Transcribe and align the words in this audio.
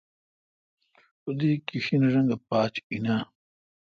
تو 1.21 1.29
دی 1.39 1.51
کیݭن 1.67 2.01
رنگہ 2.13 2.37
پاج 2.47 2.73
این 2.91 3.05
اؘ۔ 3.15 3.19